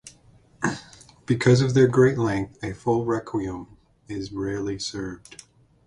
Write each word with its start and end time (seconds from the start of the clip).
Because 1.27 1.61
of 1.61 1.75
their 1.75 1.85
great 1.87 2.17
length, 2.17 2.57
a 2.63 2.73
full 2.73 3.05
Requiem 3.05 3.77
is 4.09 4.31
rarely 4.31 4.79
served. 4.79 5.43